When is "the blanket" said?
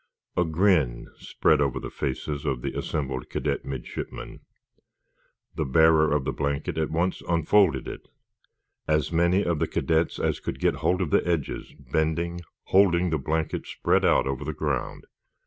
6.25-6.79, 13.11-13.67